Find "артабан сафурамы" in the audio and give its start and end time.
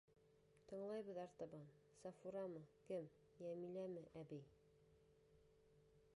1.23-2.63